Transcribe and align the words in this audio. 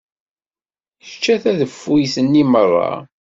Yečča 1.03 1.35
tadeffuyt-nni 1.43 2.43
merra. 2.51 2.91